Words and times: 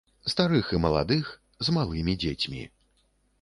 Старых 0.31 0.71
і 0.77 0.79
маладых, 0.85 1.29
з 1.67 1.75
малымі 1.77 2.17
дзецьмі. 2.25 2.65